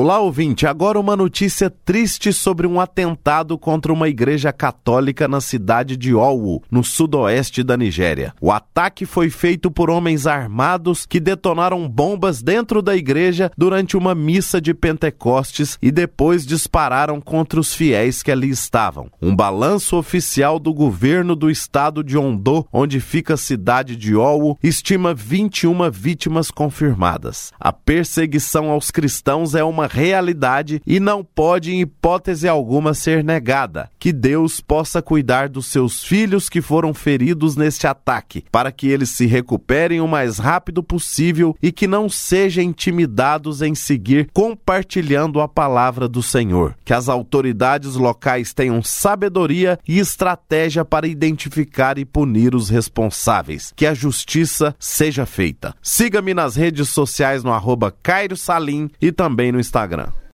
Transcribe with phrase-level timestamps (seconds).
[0.00, 0.64] Olá, ouvinte.
[0.64, 6.62] Agora uma notícia triste sobre um atentado contra uma igreja católica na cidade de Owo,
[6.70, 8.32] no sudoeste da Nigéria.
[8.40, 14.14] O ataque foi feito por homens armados que detonaram bombas dentro da igreja durante uma
[14.14, 19.10] missa de Pentecostes e depois dispararam contra os fiéis que ali estavam.
[19.20, 24.56] Um balanço oficial do governo do estado de Ondo, onde fica a cidade de Owo,
[24.62, 27.52] estima 21 vítimas confirmadas.
[27.58, 33.90] A perseguição aos cristãos é uma realidade e não pode, em hipótese alguma, ser negada.
[33.98, 39.10] Que Deus possa cuidar dos seus filhos que foram feridos neste ataque, para que eles
[39.10, 45.48] se recuperem o mais rápido possível e que não sejam intimidados em seguir compartilhando a
[45.48, 46.74] palavra do Senhor.
[46.84, 53.72] Que as autoridades locais tenham sabedoria e estratégia para identificar e punir os responsáveis.
[53.74, 55.74] Que a justiça seja feita.
[55.82, 60.18] Siga-me nas redes sociais no arroba Cairo Salim e também no Instagram.